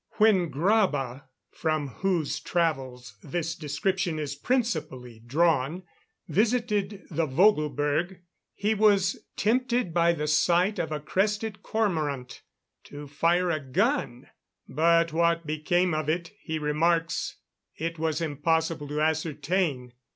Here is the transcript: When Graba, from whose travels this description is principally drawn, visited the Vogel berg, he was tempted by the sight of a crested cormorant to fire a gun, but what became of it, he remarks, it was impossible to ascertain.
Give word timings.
When 0.13 0.49
Graba, 0.49 1.25
from 1.51 1.89
whose 1.89 2.39
travels 2.39 3.19
this 3.21 3.53
description 3.53 4.17
is 4.17 4.33
principally 4.33 5.21
drawn, 5.23 5.83
visited 6.27 7.03
the 7.11 7.27
Vogel 7.27 7.69
berg, 7.69 8.19
he 8.55 8.73
was 8.73 9.19
tempted 9.35 9.93
by 9.93 10.13
the 10.13 10.25
sight 10.25 10.79
of 10.79 10.91
a 10.91 10.99
crested 10.99 11.61
cormorant 11.61 12.41
to 12.85 13.05
fire 13.05 13.51
a 13.51 13.59
gun, 13.59 14.25
but 14.67 15.13
what 15.13 15.45
became 15.45 15.93
of 15.93 16.09
it, 16.09 16.31
he 16.39 16.57
remarks, 16.57 17.35
it 17.75 17.99
was 17.99 18.21
impossible 18.21 18.87
to 18.87 19.01
ascertain. 19.01 19.93